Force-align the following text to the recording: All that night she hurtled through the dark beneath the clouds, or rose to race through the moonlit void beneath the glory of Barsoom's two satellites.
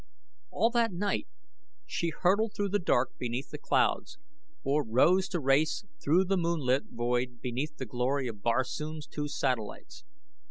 All 0.49 0.71
that 0.71 0.91
night 0.91 1.27
she 1.85 2.09
hurtled 2.09 2.55
through 2.55 2.69
the 2.69 2.79
dark 2.79 3.15
beneath 3.19 3.51
the 3.51 3.59
clouds, 3.59 4.17
or 4.63 4.83
rose 4.83 5.27
to 5.27 5.39
race 5.39 5.83
through 6.03 6.23
the 6.25 6.37
moonlit 6.37 6.85
void 6.89 7.39
beneath 7.39 7.77
the 7.77 7.85
glory 7.85 8.27
of 8.27 8.41
Barsoom's 8.41 9.05
two 9.05 9.27
satellites. 9.27 10.03